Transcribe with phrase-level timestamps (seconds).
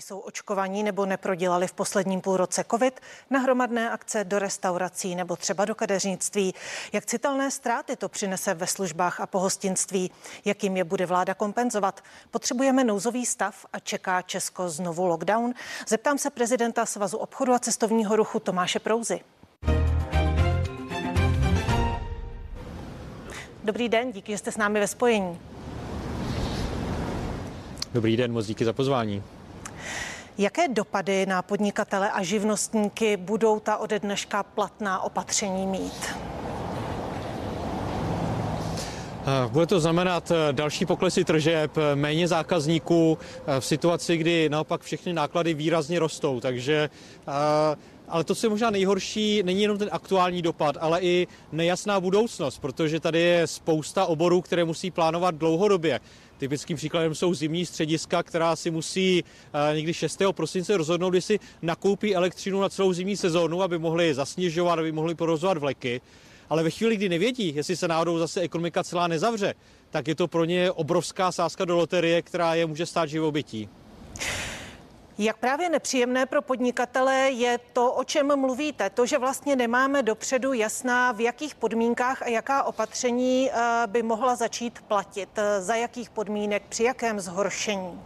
[0.00, 3.00] Jsou očkovaní nebo neprodělali v posledním půlroce covid
[3.30, 6.54] na hromadné akce do restaurací nebo třeba do kadeřnictví.
[6.92, 10.10] Jak citelné ztráty to přinese ve službách a pohostinství?
[10.44, 12.04] Jakým je bude vláda kompenzovat?
[12.30, 15.54] Potřebujeme nouzový stav a čeká Česko znovu lockdown?
[15.88, 19.20] Zeptám se prezidenta Svazu obchodu a cestovního ruchu Tomáše Prouzy.
[23.64, 25.40] Dobrý den, díky, že jste s námi ve spojení.
[27.92, 29.22] Dobrý den, moc díky za pozvání.
[30.38, 36.06] Jaké dopady na podnikatele a živnostníky budou ta ode dneška platná opatření mít?
[39.28, 43.18] Eh, bude to znamenat eh, další poklesy tržeb, eh, méně zákazníků
[43.60, 46.40] v situaci, kdy naopak všechny náklady výrazně rostou.
[46.40, 46.90] Takže
[48.08, 52.58] ale to, co je možná nejhorší, není jenom ten aktuální dopad, ale i nejasná budoucnost,
[52.58, 56.00] protože tady je spousta oborů, které musí plánovat dlouhodobě.
[56.38, 60.22] Typickým příkladem jsou zimní střediska, která si musí eh, někdy 6.
[60.32, 65.58] prosince rozhodnout, jestli nakoupí elektřinu na celou zimní sezónu, aby mohli zasněžovat, aby mohli porozovat
[65.58, 66.00] vleky.
[66.50, 69.54] Ale ve chvíli, kdy nevědí, jestli se náhodou zase ekonomika celá nezavře,
[69.90, 73.68] tak je to pro ně obrovská sázka do loterie, která je může stát živobytí.
[75.20, 80.52] Jak právě nepříjemné pro podnikatele je to, o čem mluvíte, to, že vlastně nemáme dopředu
[80.52, 85.28] jasná, v jakých podmínkách a jaká opatření eh, by mohla začít platit,
[85.60, 88.00] za jakých podmínek, při jakém zhoršení.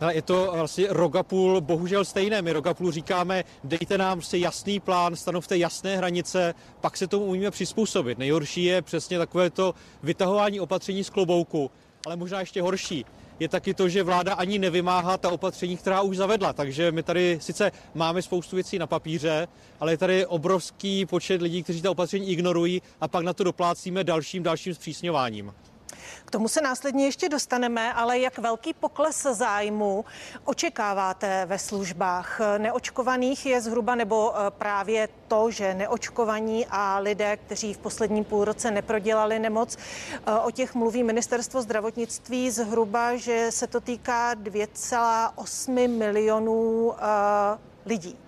[0.00, 2.42] Ale je to vlastně rok a půl bohužel stejné.
[2.42, 7.06] My rok a půl říkáme, dejte nám si jasný plán, stanovte jasné hranice, pak se
[7.06, 8.18] tomu umíme přizpůsobit.
[8.18, 11.70] Nejhorší je přesně takové to vytahování opatření z klobouku,
[12.06, 13.04] ale možná ještě horší
[13.40, 16.52] je taky to, že vláda ani nevymáhá ta opatření, která už zavedla.
[16.52, 19.48] Takže my tady sice máme spoustu věcí na papíře,
[19.80, 24.04] ale je tady obrovský počet lidí, kteří ta opatření ignorují a pak na to doplácíme
[24.04, 25.52] dalším dalším zpřísňováním.
[26.24, 30.04] K tomu se následně ještě dostaneme, ale jak velký pokles zájmu
[30.44, 37.74] očekáváte ve službách neočkovaných je zhruba nebo eh, právě to, že neočkovaní a lidé, kteří
[37.74, 43.80] v posledním půlroce neprodělali nemoc, eh, o těch mluví ministerstvo zdravotnictví zhruba, že se to
[43.80, 48.27] týká 2,8 milionů eh, lidí.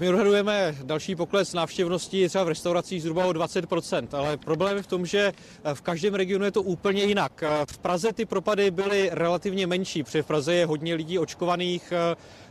[0.00, 4.86] My odhadujeme další pokles návštěvnosti třeba v restauracích zhruba o 20%, ale problém je v
[4.86, 5.32] tom, že
[5.74, 7.44] v každém regionu je to úplně jinak.
[7.72, 11.92] V Praze ty propady byly relativně menší, protože v Praze je hodně lidí očkovaných,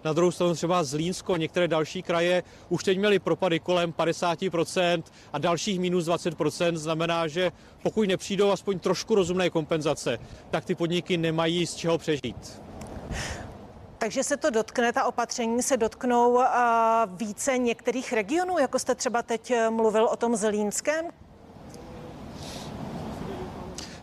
[0.04, 5.04] na druhou stranu třeba Zlínsko, některé další kraje už teď měly propady kolem 50%
[5.34, 7.52] a dalších minus 20%, znamená, že
[7.84, 10.18] pokud nepřijdou aspoň trošku rozumné kompenzace,
[10.52, 12.62] tak ty podniky nemají z čeho přežít.
[14.02, 16.44] Takže se to dotkne, ta opatření se dotknou uh,
[17.08, 21.06] více některých regionů, jako jste třeba teď eh, mluvil o tom Zelínském?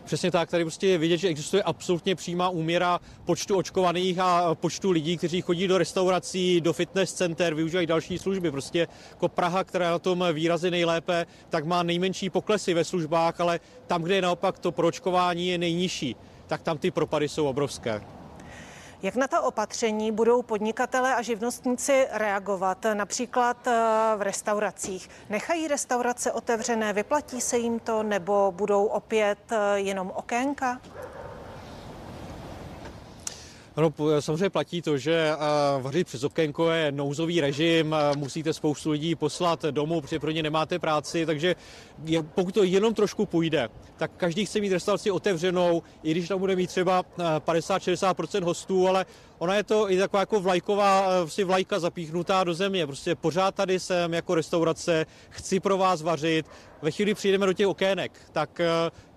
[0.03, 4.91] Přesně tak, tady prostě je vidět, že existuje absolutně přímá úměra počtu očkovaných a počtu
[4.91, 8.51] lidí, kteří chodí do restaurací, do fitness center, využívají další služby.
[8.51, 13.39] Prostě jako Praha, která je na tom výrazy nejlépe, tak má nejmenší poklesy ve službách,
[13.39, 16.15] ale tam, kde je naopak to pročkování je nejnižší,
[16.47, 18.18] tak tam ty propady jsou obrovské.
[19.01, 23.71] Jak na ta opatření budou podnikatele a živnostníci reagovat, například eh,
[24.17, 25.09] v restauracích?
[25.29, 30.81] Nechají restaurace otevřené, vyplatí se jim to, nebo budou opět eh, jenom okénka?
[33.79, 35.31] Ano, samozřejmě platí to, že
[35.81, 40.79] vařit přes okénko je nouzový režim, musíte spoustu lidí poslat domů, protože pro ně nemáte
[40.79, 41.55] práci, takže
[42.35, 46.55] pokud to jenom trošku půjde, tak každý chce mít restauraci otevřenou, i když tam bude
[46.55, 49.05] mít třeba 50-60% hostů, ale
[49.37, 52.85] ona je to i taková jako vlajková vlastně vlajka zapíchnutá do země.
[52.85, 56.45] Prostě pořád tady jsem jako restaurace, chci pro vás vařit.
[56.81, 58.67] Ve chvíli přijdeme do těch okének, tak eh,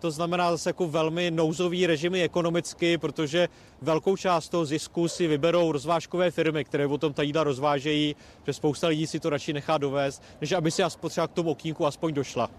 [0.02, 3.48] to znamená zase jako velmi nouzový režimy ekonomicky, protože
[3.82, 8.52] velkou část toho zisku si vyberou rozvážkové firmy, které o tom ta jídla rozvážejí, že
[8.52, 11.86] spousta lidí si to radši nechá dovést, než aby si aspoň třeba k tomu okýnku
[11.86, 12.50] aspoň došla.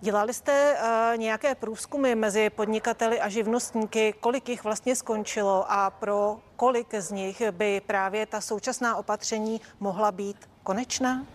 [0.00, 6.36] Dělali jste uh, nějaké průzkumy mezi podnikateli a živnostníky, kolik jich vlastně skončilo a pro
[6.56, 11.26] kolik z nich by právě ta současná opatření mohla být konečná?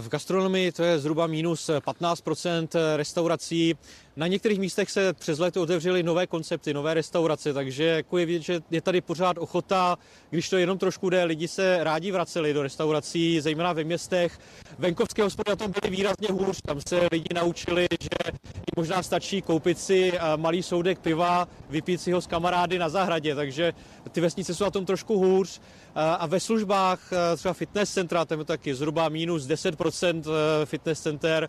[0.00, 3.74] V gastronomii to je zhruba minus 15% restaurací.
[4.16, 8.42] Na některých místech se přes léto otevřely nové koncepty, nové restaurace, takže jako je vidět,
[8.42, 9.98] že je tady pořád ochota,
[10.30, 14.38] když to jenom trošku jde, lidi se rádi vraceli do restaurací, zejména ve městech.
[14.78, 18.32] Venkovské hospody na tom byly výrazně hůř, tam se lidi naučili, že
[18.76, 23.34] možná stačí koupit si eh, malý soudek piva, vypít si ho s kamarády na zahradě,
[23.34, 23.72] takže
[24.12, 25.60] ty vesnice jsou na tom trošku hůř.
[25.94, 30.26] Eh, a ve službách, eh, třeba fitness centra, tam je taky zhruba minus 10%
[30.64, 31.48] fitness center,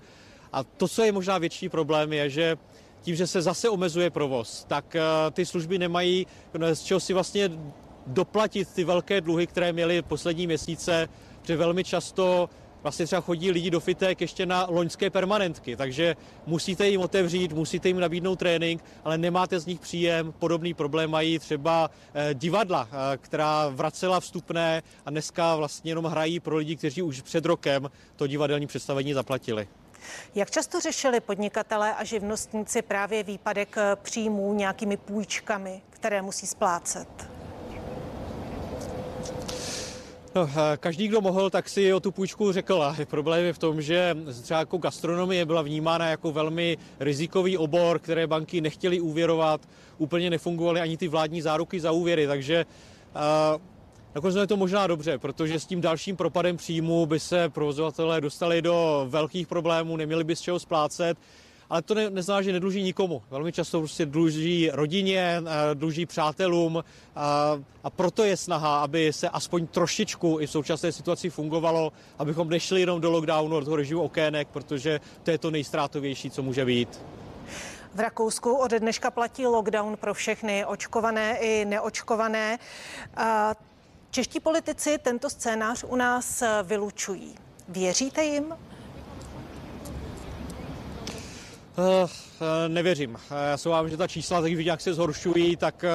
[0.54, 2.58] A to, co je možná větší problém, je, že
[3.02, 4.96] tím, že se zase omezuje provoz, tak
[5.32, 6.28] ty služby nemají
[6.74, 7.50] z čeho si vlastně
[8.08, 11.10] doplatit ty velké dluhy, které měly poslední měsíce,
[11.42, 12.50] protože velmi často
[12.84, 17.88] vlastně třeba chodí lidi do fitek ještě na loňské permanentky, takže musíte jim otevřít, musíte
[17.88, 20.34] jim nabídnout trénink, ale nemáte z nich příjem.
[20.40, 26.40] Podobný problém mají třeba eh, divadla, eh, která vracela vstupné a dneska vlastně jenom hrají
[26.40, 29.68] pro lidi, kteří už před rokem to divadelní představení zaplatili.
[30.36, 37.41] Jak často řešili podnikatelé a živnostníci právě výpadek eh, příjmů nějakými půjčkami, které musí splácet?
[40.36, 42.84] No, eh, každý, kdo mohl, tak si o tu půjčku řekl.
[42.84, 48.00] A problém je v tom, že třeba jako gastronomie byla vnímána jako velmi rizikový obor,
[48.00, 49.62] které banky nechtěly úvěrovat,
[49.98, 52.66] úplně nefungovaly ani ty vládní záruky za úvěry, takže
[53.56, 53.62] uh,
[54.16, 58.62] Nakonec je to možná dobře, protože s tím dalším propadem příjmu by se provozovatelé dostali
[58.62, 61.18] do velkých problémů, neměli by z čeho splácet
[61.72, 63.24] ale to ne, neznamená, že nedluží nikomu.
[63.30, 66.84] Velmi často prostě dluží rodině, eh, dluží přátelům
[67.16, 72.50] a, a proto je snaha, aby se aspoň trošičku i v současné situaci fungovalo, abychom
[72.50, 76.66] nešli jenom do lockdownu od toho režimu okének, protože to je to nejstrátovější, co může
[76.66, 77.02] být.
[77.96, 82.60] V Rakousku od dneška platí lockdown pro všechny, očkované i neočkované.
[84.12, 87.36] Čeští politici tento scénář u nás vylučují.
[87.68, 88.46] Věříte jim?
[88.46, 88.58] Uh,
[92.68, 93.18] nevěřím.
[93.50, 95.86] Já se vám, že ta čísla, tak jak se zhoršují, tak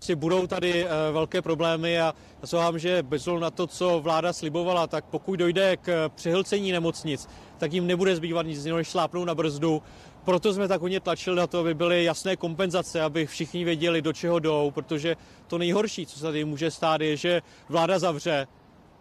[0.00, 4.32] si budou tady velké problémy a já se vám, že bez na to, co vláda
[4.32, 7.28] slibovala, tak pokud dojde k přehlcení nemocnic,
[7.58, 9.82] tak jim nebude zbývat nic jiného, než šlápnout na brzdu.
[10.24, 14.12] Proto jsme tak hodně tlačili na to, aby byly jasné kompenzace, aby všichni věděli, do
[14.12, 15.16] čeho jdou, protože
[15.46, 18.46] to nejhorší, co se tady může stát, je, že vláda zavře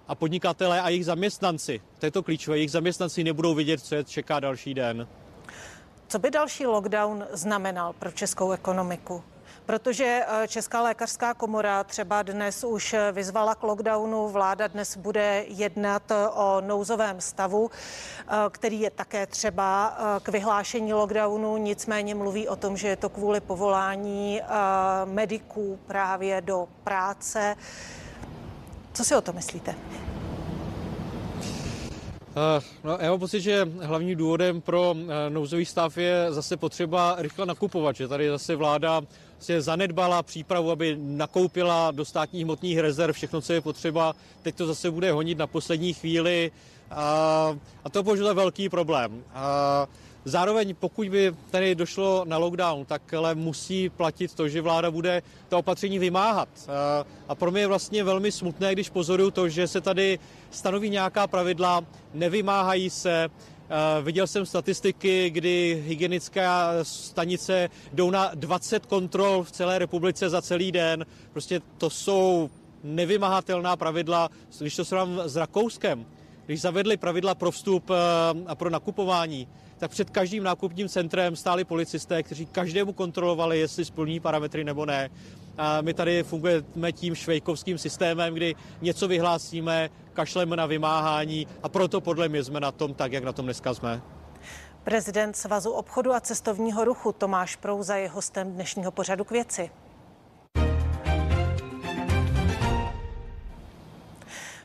[0.07, 4.03] a podnikatelé a jejich zaměstnanci, to je to klíčové, jejich zaměstnanci nebudou vidět, co je
[4.03, 5.07] čeká další den.
[6.11, 9.23] Co by další lockdown znamenal pro českou ekonomiku?
[9.65, 16.11] Protože eh, Česká lékařská komora třeba dnes už vyzvala k lockdownu, vláda dnes bude jednat
[16.11, 22.55] eh, o nouzovém stavu, eh, který je také třeba k vyhlášení lockdownu, nicméně mluví o
[22.55, 24.41] tom, že je to kvůli povolání
[25.05, 27.55] mediků právě do práce.
[28.93, 29.75] Co si o to myslíte?
[32.35, 37.15] Eh, no, já mám pocit, že hlavním důvodem pro eh, nouzový stav je zase potřeba
[37.19, 39.01] rychle nakupovat, že tady zase vláda
[39.39, 44.15] se zanedbala přípravu, aby nakoupila do státních hmotných rezerv všechno, co je potřeba.
[44.41, 46.51] Teď to zase bude honit na poslední chvíli
[46.91, 49.23] a, a to považuji za velký problém.
[49.33, 49.87] A,
[50.25, 55.21] Zároveň, pokud by tady došlo na lockdown, tak ale musí platit to, že vláda bude
[55.49, 56.49] ta opatření vymáhat.
[57.27, 60.19] A pro mě je vlastně velmi smutné, když pozoruju to, že se tady
[60.51, 61.83] stanoví nějaká pravidla,
[62.13, 63.29] nevymáhají se,
[64.01, 70.71] Viděl jsem statistiky, kdy hygienická stanice jdou na 20 kontrol v celé republice za celý
[70.71, 71.05] den.
[71.31, 72.49] Prostě to jsou
[72.83, 74.29] nevymahatelná pravidla,
[74.59, 76.05] když to srovnám s Rakouskem.
[76.45, 77.91] Když zavedli pravidla pro vstup
[78.47, 79.47] a pro nakupování,
[79.81, 85.09] tak před každým nákupním centrem stáli policisté, kteří každému kontrolovali, jestli splní parametry nebo ne.
[85.57, 92.01] A my tady fungujeme tím švejkovským systémem, kdy něco vyhlásíme, kašleme na vymáhání a proto
[92.01, 94.01] podle mě jsme na tom tak, jak na tom dneska jsme.
[94.83, 99.69] Prezident Svazu obchodu a cestovního ruchu Tomáš Prouza je hostem dnešního pořadu k věci.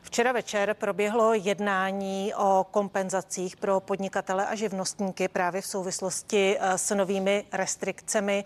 [0.07, 6.95] Včera večer proběhlo jednání o kompenzacích pro podnikatele a živnostníky právě v souvislosti eh, s
[6.95, 8.45] novými restrikcemi.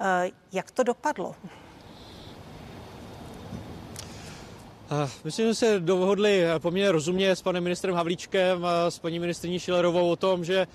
[0.00, 1.34] Eh, jak to dopadlo?
[4.90, 10.10] Eh, myslím, že se dohodli poměrně rozumně s panem ministrem Havlíčkem, s paní ministrní Šilerovou
[10.10, 10.66] o tom, že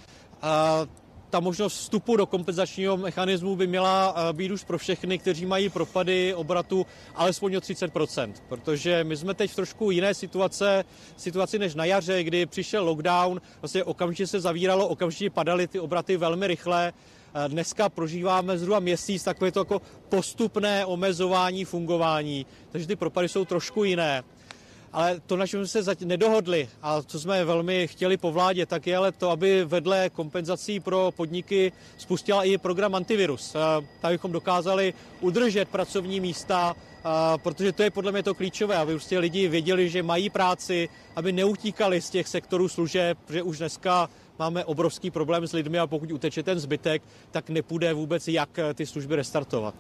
[1.33, 5.69] ta možnost vstupu do kompenzačního mechanismu by měla eh, být už pro všechny, kteří mají
[5.69, 6.85] propady obratu
[7.15, 10.85] alespoň o 30%, protože my jsme teď v trošku jiné situace,
[11.17, 16.17] situaci než na jaře, kdy přišel lockdown, vlastně okamžitě se zavíralo, okamžitě padaly ty obraty
[16.17, 16.93] velmi rychle,
[17.33, 23.45] eh, Dneska prožíváme zhruba měsíc takové to jako postupné omezování fungování, takže ty propady jsou
[23.45, 24.23] trošku jiné.
[24.93, 28.87] Ale to, na čem jsme se nedohodli a co jsme velmi chtěli po vládě, tak
[28.87, 33.55] je ale to, aby vedle kompenzací pro podniky spustila i program antivirus.
[34.03, 36.75] Abychom dokázali udržet pracovní místa,
[37.37, 41.31] protože to je podle mě to klíčové, aby prostě lidi věděli, že mají práci, aby
[41.31, 44.09] neutíkali z těch sektorů služeb, protože už dneska
[44.39, 48.85] máme obrovský problém s lidmi a pokud uteče ten zbytek, tak nepůjde vůbec, jak ty
[48.85, 49.75] služby restartovat.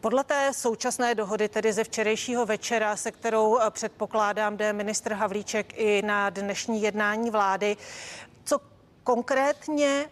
[0.00, 5.78] Podle té současné dohody, tedy ze včerejšího večera, se kterou eh, předpokládám, jde ministr Havlíček
[5.78, 7.76] i na dnešní jednání vlády,
[8.44, 8.58] co
[9.04, 10.06] konkrétně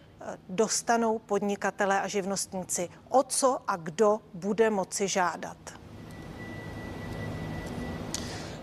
[0.49, 2.89] dostanou podnikatelé a živnostníci?
[3.09, 5.84] O co a kdo bude moci žádat?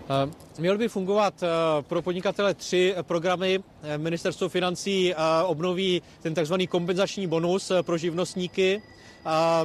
[0.09, 1.47] Eh, měly by fungovat eh,
[1.81, 3.63] pro podnikatele tři programy.
[3.83, 5.13] Eh, Ministerstvo financí
[5.45, 8.81] obnoví ten takzvaný kompenzační bonus pro živnostníky.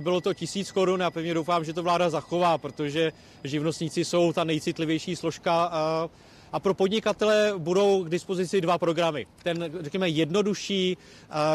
[0.01, 3.13] Bylo to tisíc korun a pevně doufám, že to vláda zachová, protože
[3.45, 5.71] živnostníci jsou ta nejcitlivější složka
[6.53, 9.27] a pro podnikatele budou k dispozici dva programy.
[9.43, 10.97] Ten, řekněme, jednodušší,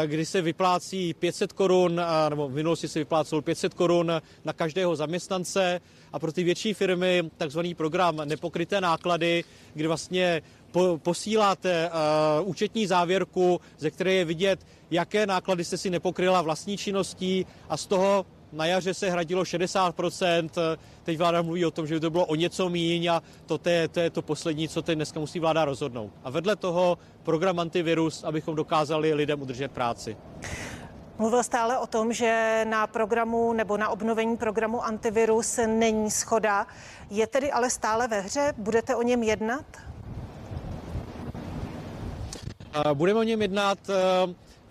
[0.06, 4.12] kdy se vyplácí 500 korun, nebo v minulosti se vyplácelo 500 korun
[4.44, 5.80] na každého zaměstnance
[6.12, 12.86] a pro ty větší firmy takzvaný program nepokryté náklady, kdy vlastně po, posíláte uh, účetní
[12.86, 18.26] závěrku, ze které je vidět, jaké náklady jste si nepokryla vlastní činností a z toho
[18.54, 20.48] na jaře se hradilo 60%,
[21.02, 23.68] teď vláda mluví o tom, že by to bylo o něco míň a to, to,
[23.68, 26.12] je, to je to poslední, co teď dneska musí vláda rozhodnout.
[26.24, 30.16] A vedle toho program antivirus, abychom dokázali lidem udržet práci.
[31.18, 36.66] Mluvil stále o tom, že na programu nebo na obnovení programu antivirus není schoda.
[37.10, 38.54] Je tedy ale stále ve hře?
[38.56, 39.64] Budete o něm jednat?
[42.94, 43.78] Budeme o něm jednat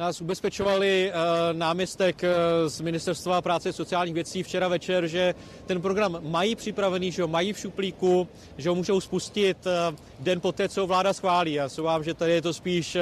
[0.03, 1.13] nás ubezpečovali eh,
[1.53, 2.29] náměstek eh,
[2.69, 7.27] z Ministerstva práce a sociálních věcí včera večer, že ten program mají připravený, že ho
[7.27, 11.53] mají v šuplíku, že ho můžou spustit eh, den poté, co vláda schválí.
[11.53, 12.98] Já souvám, že tady je to spíš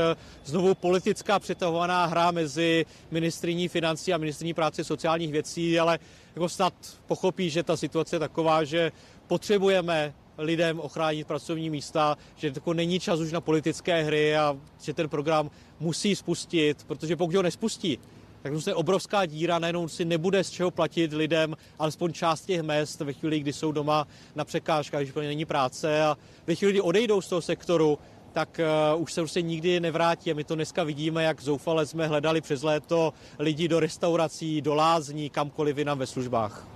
[0.45, 5.99] znovu politická přetahovaná hra mezi ministriní financí a ministriní práce a sociálních věcí, ale
[6.35, 6.73] jako snad
[7.07, 8.91] pochopí, že ta situace je taková, že
[9.27, 14.93] potřebujeme lidem ochránit pracovní místa, že to není čas už na politické hry a že
[14.93, 17.99] ten program musí spustit, protože pokud ho nespustí,
[18.41, 22.61] tak to je obrovská díra, najednou si nebude z čeho platit lidem alespoň část těch
[22.61, 26.55] mest ve chvíli, kdy jsou doma na překážkách, když pro ně není práce a ve
[26.55, 27.99] chvíli, kdy odejdou z toho sektoru,
[28.33, 28.59] tak
[28.93, 30.31] uh, už se prostě nikdy nevrátí.
[30.31, 34.75] A my to dneska vidíme, jak zoufale jsme hledali přes léto lidi do restaurací, do
[34.75, 36.70] lázní, kamkoliv jinam ve službách.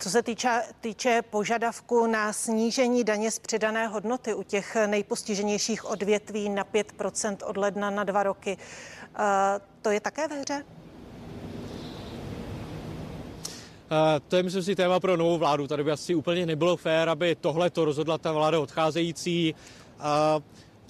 [0.00, 6.48] Co se týče, týče požadavku na snížení daně z přidané hodnoty u těch nejpostiženějších odvětví
[6.48, 6.92] na 5
[7.44, 10.64] od ledna na dva roky, eh, to je také ve hře?
[13.90, 13.96] Uh,
[14.28, 15.66] to je, myslím si, téma pro novou vládu.
[15.66, 19.54] Tady by asi úplně nebylo fér, aby tohle to rozhodla ta vláda odcházející.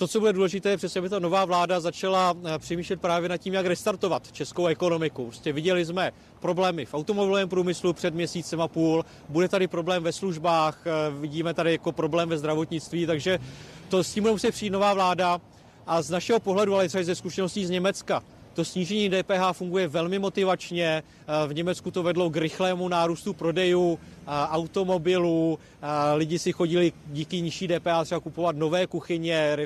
[0.00, 3.36] To, co bude důležité, je přesně, aby ta nová vláda začala eh, přemýšlet právě nad
[3.36, 5.24] tím, jak restartovat českou ekonomiku.
[5.24, 10.12] Prostě viděli jsme problémy v automobilovém průmyslu před měsícem a půl, bude tady problém ve
[10.12, 10.90] službách, eh,
[11.20, 13.38] vidíme tady jako problém ve zdravotnictví, takže
[13.88, 15.40] to s tím bude muset přijít nová vláda.
[15.86, 18.22] A z našeho pohledu, ale třeba ze zkušeností z Německa,
[18.54, 21.02] to snížení DPH funguje velmi motivačně.
[21.02, 25.58] Eh, v Německu to vedlo k rychlému nárůstu prodejů eh, automobilů.
[25.58, 29.56] Eh, lidi si chodili díky nižší DPH třeba kupovat nové kuchyně,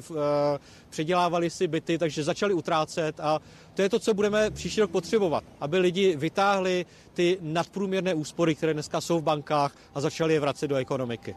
[0.91, 3.41] předělávali si byty, takže začali utrácet a
[3.75, 8.75] to je to, co budeme příští rok potřebovat, aby lidi vytáhli ty nadprůměrné úspory, které
[8.75, 11.37] dneska jsou v bankách a začali je vracet do ekonomiky.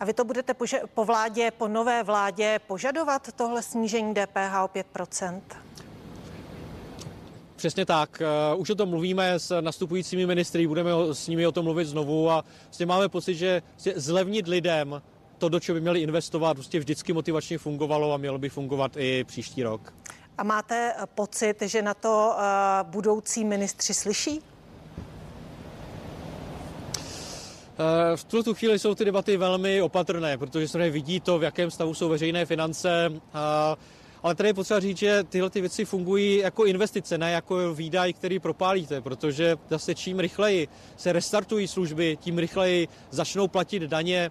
[0.00, 0.54] A vy to budete
[0.94, 4.86] po vládě, po nové vládě požadovat tohle snížení DPH o 5
[7.58, 8.22] Přesně tak.
[8.22, 12.30] Eh, už o tom mluvíme s nastupujícími ministry, budeme s nimi o tom mluvit znovu
[12.30, 13.62] a vlastně máme pocit, že
[13.96, 15.02] zlevnit lidem
[15.38, 19.24] to, do čeho by měli investovat, prostě vždycky motivačně fungovalo a mělo by fungovat i
[19.24, 19.94] příští rok.
[20.38, 22.42] A máte eh, pocit, že na to eh,
[22.82, 24.40] budoucí ministři slyší?
[28.16, 31.94] V tuto chvíli jsou ty debaty velmi opatrné, protože se vidí to, v jakém stavu
[31.94, 33.10] jsou veřejné finance.
[34.22, 38.12] Ale tady je potřeba říct, že tyhle ty věci fungují jako investice, ne jako výdaj,
[38.12, 44.30] který propálíte, protože zase čím rychleji se restartují služby, tím rychleji začnou platit daně.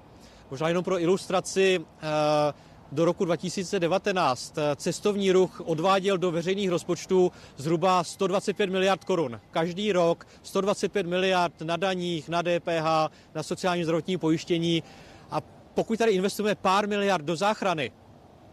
[0.51, 2.53] Možná jenom pro ilustraci, eh,
[2.91, 9.39] do roku 2019 eh, cestovní ruch odváděl do veřejných rozpočtů zhruba 125 miliard korun.
[9.51, 14.83] Každý rok 125 miliard na daních, na DPH, na sociální zdravotní pojištění.
[15.31, 15.41] A
[15.73, 17.91] pokud tady investujeme pár miliard do záchrany,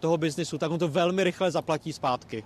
[0.05, 2.45] toho biznisu, tak on to velmi rychle zaplatí zpátky.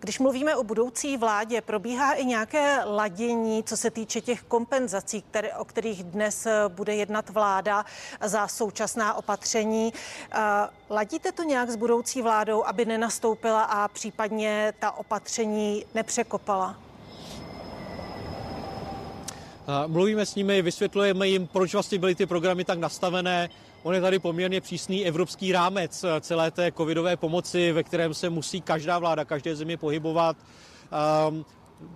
[0.00, 5.54] Když mluvíme o budoucí vládě, probíhá i nějaké ladění, co se týče těch kompenzací, které,
[5.54, 7.84] o kterých dnes eh, bude jednat vláda
[8.24, 9.92] za současná opatření.
[9.92, 10.38] Eh,
[10.90, 16.76] ladíte to nějak s budoucí vládou, aby nenastoupila a případně ta opatření nepřekopala?
[19.86, 23.48] Mluvíme s nimi, vysvětlujeme jim, proč vlastně byly ty programy tak nastavené.
[23.82, 28.60] On je tady poměrně přísný evropský rámec celé té covidové pomoci, ve kterém se musí
[28.60, 30.36] každá vláda, každé země pohybovat.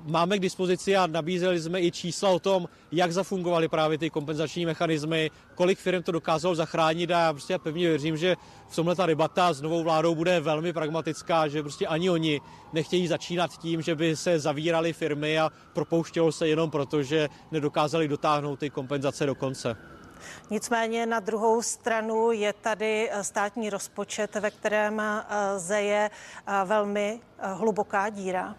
[0.04, 4.66] Máme k dispozici a nabízeli jsme i čísla o tom, jak zafungovaly právě ty kompenzační
[4.66, 8.36] mechanismy, kolik firm to dokázalo zachránit a já prostě pevně věřím, že
[8.68, 12.40] v tomhle ta debata s novou vládou bude velmi pragmatická, že prostě ani oni
[12.72, 18.08] nechtějí začínat tím, že by se zavíraly firmy a propouštělo se jenom proto, že nedokázali
[18.08, 19.76] dotáhnout ty kompenzace do konce.
[20.50, 25.24] Nicméně na druhou stranu je tady eh, státní rozpočet, ve kterém eh,
[25.58, 28.54] zeje eh, velmi hluboká díra.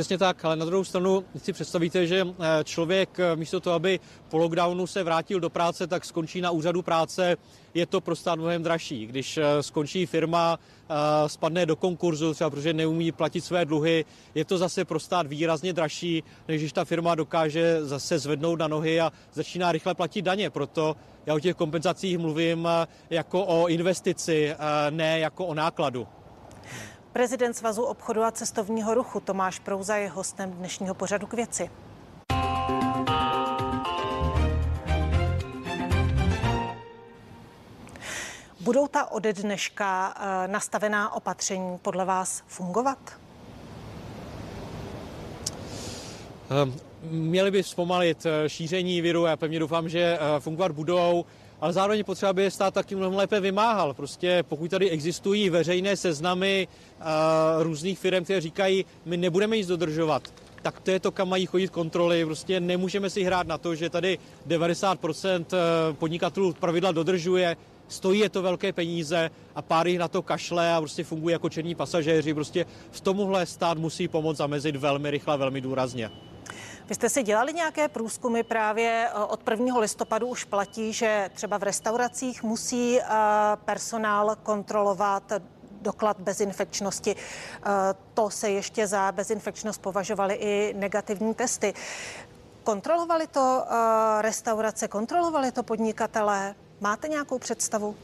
[0.00, 2.26] Přesně tak, ale na druhou stranu si představíte, že
[2.64, 7.36] člověk místo toho, aby po lockdownu se vrátil do práce, tak skončí na úřadu práce
[7.74, 9.06] je to pro stát mnohem dražší.
[9.06, 10.94] Když eh, skončí firma, eh,
[11.28, 14.04] spadne do konkurzu, třeba protože neumí platit své dluhy,
[14.34, 18.68] je to zase pro stát výrazně dražší, než když ta firma dokáže zase zvednout na
[18.68, 20.50] nohy a začíná rychle platit daně.
[20.50, 24.54] Proto já o těch kompenzacích mluvím eh, jako o investici,
[24.90, 26.08] ne jako o nákladu.
[27.12, 31.70] Prezident Svazu obchodu a cestovního ruchu Tomáš Prouza je hostem dnešního pořadu k věci.
[38.60, 42.98] Budou ta ode dneška eh, nastavená opatření podle vás fungovat?
[46.50, 51.24] Ehm, měli by zpomalit eh, šíření viru, já pevně doufám, že eh, fungovat budou,
[51.60, 53.94] ale zároveň potřeba by stát taky mnohem lépe vymáhal.
[53.94, 56.68] Prostě pokud tady existují veřejné seznamy
[57.58, 60.22] různých firm, které říkají, my nebudeme nic dodržovat,
[60.62, 62.24] tak to je to, kam mají chodit kontroly.
[62.24, 65.44] Prostě nemůžeme si hrát na to, že tady 90%
[65.92, 67.56] podnikatelů pravidla dodržuje,
[67.88, 71.48] stojí je to velké peníze a pár jich na to kašle a prostě fungují jako
[71.48, 72.34] černí pasažéři.
[72.34, 76.10] Prostě v tomuhle stát musí pomoct zamezit velmi rychle, velmi důrazně.
[76.90, 79.78] Vy jste si dělali nějaké průzkumy právě eh, od 1.
[79.78, 83.04] listopadu už platí, že třeba v restauracích musí eh,
[83.64, 85.32] personál kontrolovat
[85.82, 87.16] doklad bezinfekčnosti.
[87.16, 87.68] Eh,
[88.14, 91.74] to se ještě za bezinfekčnost považovaly i negativní testy.
[92.64, 93.64] Kontrolovali to
[94.20, 96.54] restaurace, kontrolovali to podnikatelé?
[96.80, 97.96] Máte nějakou představu?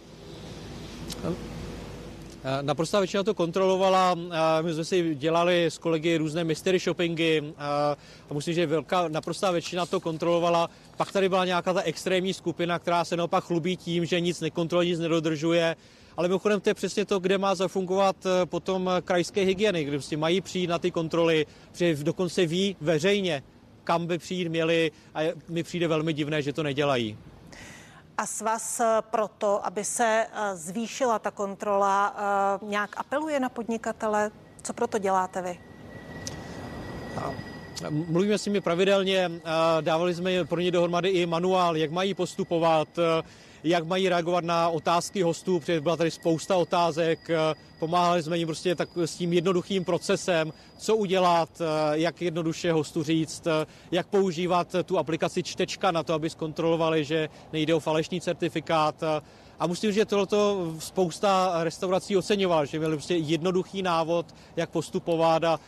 [2.63, 4.15] Naprosto většina to kontrolovala.
[4.63, 7.97] My jsme si dělali s kolegy různé mystery shoppingy a
[8.33, 10.71] musím, že velká, naprostá většina to kontrolovala.
[10.97, 14.89] Pak tady byla nějaká ta extrémní skupina, která se naopak chlubí tím, že nic nekontroluje,
[14.89, 15.77] nic nedodržuje.
[16.17, 20.41] Ale mimochodem to je přesně to, kde má zafungovat potom krajské hygieny, kde prostě mají
[20.41, 23.43] přijít na ty kontroly, protože dokonce ví veřejně,
[23.85, 27.17] kam by přijít měli a mi přijde velmi divné, že to nedělají
[28.19, 34.31] a svaz eh, proto, aby se eh, zvýšila ta kontrola, eh, nějak apeluje na podnikatele?
[34.63, 35.59] Co proto děláte vy?
[37.91, 39.31] Mluvíme s nimi pravidelně,
[39.81, 42.89] dávali jsme pro ně dohromady i manuál, jak mají postupovat,
[43.67, 47.29] jak mají reagovat na otázky hostů, protože byla tady spousta otázek,
[47.79, 53.49] pomáhali jsme jim prostě tak s tím jednoduchým procesem, co udělat, jak jednoduše hostu říct,
[53.91, 59.03] jak používat tu aplikaci čtečka na to, aby zkontrolovali, že nejde o falešný certifikát.
[59.59, 65.45] A musím říct, že tohleto spousta restaurací oceňoval, že měli prostě jednoduchý návod, jak postupovat
[65.45, 65.61] a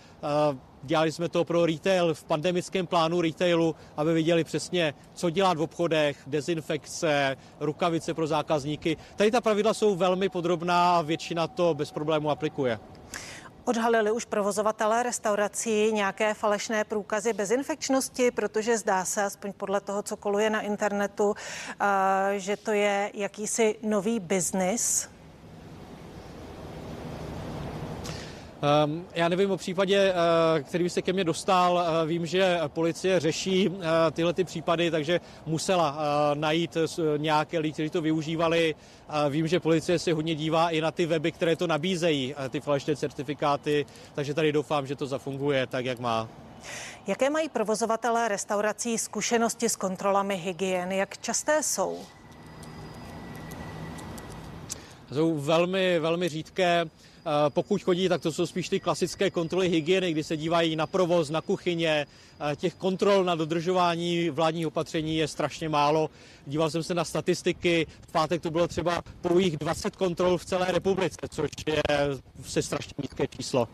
[0.83, 5.63] Dělali jsme to pro retail v pandemickém plánu retailu, aby viděli přesně, co dělat v
[5.63, 8.97] obchodech, dezinfekce, rukavice pro zákazníky.
[9.17, 12.79] Tady ta pravidla jsou velmi podrobná a většina to bez problému aplikuje.
[13.69, 20.17] Odhalili už provozovatelé restaurací nějaké falešné průkazy bezinfekčnosti, protože zdá se, aspoň podle toho, co
[20.17, 21.35] koluje na internetu,
[21.81, 25.09] eh, že to je jakýsi nový biznis.
[29.15, 31.85] Já nevím o případě, eh, který by se ke mně dostal.
[32.03, 35.99] Eh, vím, že policie řeší eh, tyhle ty případy, takže musela
[36.35, 36.77] najít
[37.17, 38.75] nějaké lidi, kteří to využívali.
[39.29, 42.97] Vím, že policie se hodně dívá i na ty weby, které to nabízejí, ty falešné
[42.97, 46.29] certifikáty, takže tady doufám, že to zafunguje tak, jak má.
[47.07, 50.97] Jaké mají provozovatelé restaurací zkušenosti s kontrolami hygieny?
[50.97, 51.99] Jak časté jsou?
[55.13, 56.85] Jsou velmi, velmi řídké.
[57.29, 60.87] Eh, pokud chodí, tak to jsou spíš ty klasické kontroly hygieny, kdy se dívají na
[60.87, 62.07] provoz, na kuchyně.
[62.53, 66.11] Eh, těch kontrol na dodržování vládních opatření je strašně málo.
[66.47, 70.73] Díval jsem se na statistiky, v pátek to bylo třeba pouhých 20 kontrol v celé
[70.73, 71.83] republice, což je
[72.45, 73.69] se strašně nízké číslo.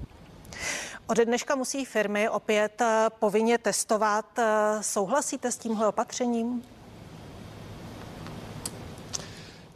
[1.07, 4.39] Od dneška musí firmy opět eh, povinně testovat.
[4.81, 6.63] Souhlasíte s tímhle opatřením?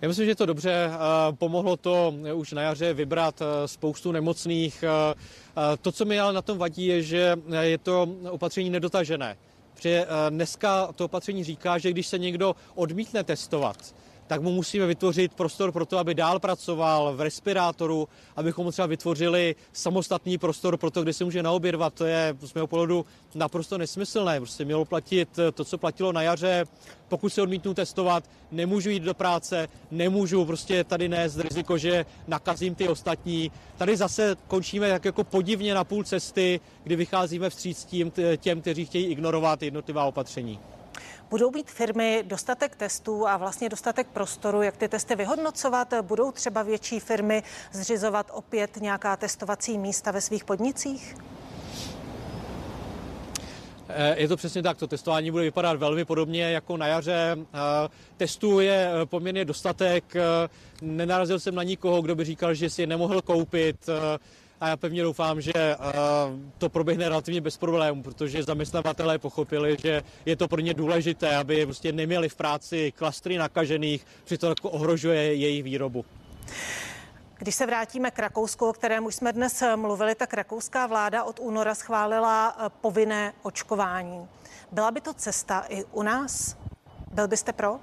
[0.01, 0.91] Já myslím, že to dobře.
[1.39, 4.83] Pomohlo to už na jaře vybrat eh, spoustu nemocných.
[4.83, 9.37] Eh, eh, to, co mi ale na tom vadí, je, že je to opatření nedotažené.
[9.75, 13.95] Protože dneska to opatření říká, že když se někdo odmítne testovat,
[14.29, 18.87] tak mu musíme vytvořit prostor pro to, aby dál pracoval v respirátoru, abychom mu třeba
[18.87, 21.95] vytvořili samostatný prostor pro to, kde se může naobědvat.
[21.95, 24.41] To je z mého pohledu naprosto nesmyslné.
[24.41, 26.65] Prostě mělo platit to, co platilo na jaře.
[27.09, 32.75] Pokud se odmítnu testovat, nemůžu jít do práce, nemůžu prostě tady nést riziko, že nakazím
[32.75, 33.51] ty ostatní.
[33.77, 38.85] Tady zase končíme tak jako podivně na půl cesty, kdy vycházíme vstříc tím, těm, kteří
[38.85, 40.59] chtějí ignorovat jednotlivá opatření.
[41.31, 45.95] Budou mít firmy dostatek testů a vlastně dostatek prostoru, jak ty testy vyhodnocovat?
[46.03, 51.17] Budou třeba větší firmy zřizovat opět nějaká testovací místa ve svých podnicích?
[53.89, 57.37] Eh, je to přesně tak, to testování bude vypadat velmi podobně jako na jaře.
[57.39, 60.15] Eh, testů je eh, poměrně dostatek.
[60.83, 63.87] Nenarazil jsem na nikoho, kdo by říkal, že si je nemohl koupit
[64.61, 65.77] a já pevně doufám, že
[66.59, 71.67] to proběhne relativně bez problémů, protože zaměstnavatelé pochopili, že je to pro ně důležité, aby
[71.67, 76.05] prostě neměli v práci klastry nakažených, přitom jako ohrožuje jejich výrobu.
[77.39, 81.41] Když se vrátíme k Rakousku, o kterém už jsme dnes mluvili, tak rakouská vláda od
[81.41, 84.29] února schválila eh, povinné očkování.
[84.73, 86.57] Byla by to cesta i u nás?
[87.13, 87.81] Byl byste pro?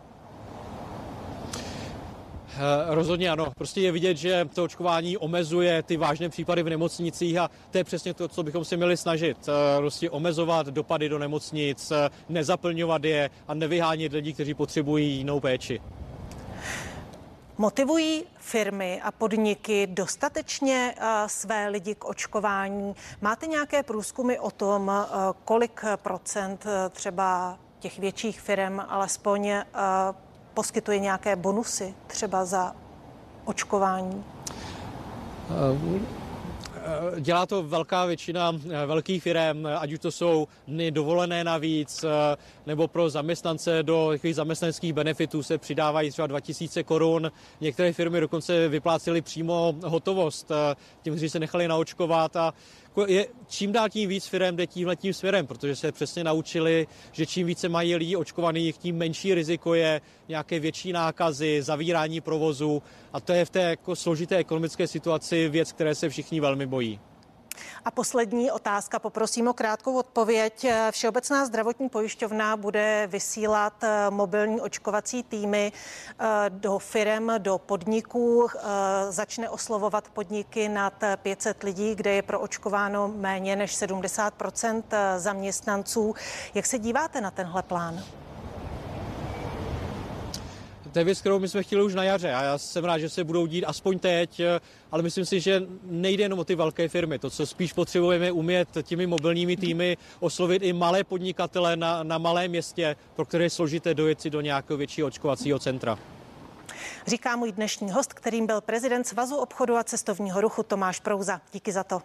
[2.56, 3.52] Eh, rozhodně ano.
[3.58, 7.84] Prostě je vidět, že to očkování omezuje ty vážné případy v nemocnicích a to je
[7.84, 9.38] přesně to, co bychom si měli snažit.
[9.48, 11.92] Eh, prostě omezovat dopady do nemocnic,
[12.30, 15.82] nezaplňovat je a nevyhánět lidi, kteří potřebují jinou péči.
[17.58, 22.96] Motivují firmy a podniky dostatečně eh, své lidi k očkování?
[23.22, 29.52] Máte nějaké průzkumy o tom, eh, kolik procent eh, třeba těch větších firm alespoň
[30.56, 32.76] poskytuje nějaké bonusy třeba za
[33.46, 34.24] očkování?
[36.86, 42.04] Eh, dělá to velká většina eh, velkých firm, ať už to jsou dny dovolené navíc,
[42.04, 47.32] eh, nebo pro zaměstnance do takových zaměstnaneckých benefitů se přidávají třeba 2000 korun.
[47.62, 50.52] Některé firmy dokonce vyplácely přímo hotovost
[51.02, 52.54] těm, kteří se nechali naočkovat a
[53.08, 57.26] je, čím dál tím víc firm jde tímhle tím směrem, protože se přesně naučili, že
[57.26, 63.20] čím více mají lidí očkovaných, tím menší riziko je nějaké větší nákazy, zavírání provozu a
[63.20, 67.00] to je v té jako složité ekonomické situaci věc, které se všichni velmi bojí.
[67.86, 70.66] A poslední otázka, poprosím o krátkou odpověď.
[70.92, 78.62] Všeobecná zdravotní pojišťovna bude vysílat eh, mobilní očkovací týmy eh, do firem, do podniků, eh,
[79.10, 84.84] začne oslovovat podniky nad 500 lidí, kde je proočkováno méně než 70%
[85.18, 86.16] zaměstnanců.
[86.54, 88.04] Jak se díváte na tenhle plán?
[90.96, 93.10] To je věc, kterou my jsme chtěli už na jaře a já jsem rád, že
[93.10, 94.42] se budou dít aspoň teď,
[94.92, 97.20] ale myslím si, že nejde jenom o ty velké firmy.
[97.20, 102.52] To, co spíš potřebujeme umět těmi mobilními týmy oslovit i malé podnikatele na, na malém
[102.52, 106.00] městě, pro které je složité dojet si do nějakého většího očkovacího centra.
[107.08, 111.42] Říká můj dnešní host, kterým byl prezident Svazu obchodu a cestovního ruchu Tomáš Prouza.
[111.54, 112.02] Díky za to.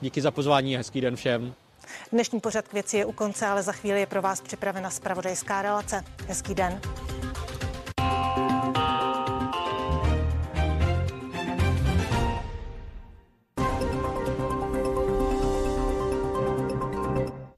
[0.00, 1.54] Díky za pozvání a hezký den všem.
[2.12, 5.62] Dnešní pořad k věci je u konce, ale za chvíli je pro vás připravena spravodajská
[5.62, 6.04] relace.
[6.28, 6.80] Hezký den.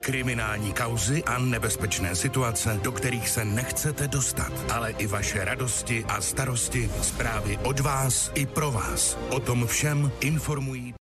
[0.09, 6.21] Kriminální kauzy a nebezpečné situace, do kterých se nechcete dostat, ale i vaše radosti a
[6.21, 9.19] starosti, zprávy od vás i pro vás.
[9.31, 10.93] O tom všem informují